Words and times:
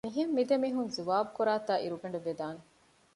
މިހެން 0.05 0.33
މި 0.35 0.43
ދެމީހުން 0.49 0.91
ޒުވާބުކުރާތާ 0.95 1.71
އިރުގަނޑެއް 1.79 2.25
ވެދާނެ 2.27 2.61